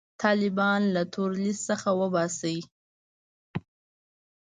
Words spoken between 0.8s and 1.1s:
له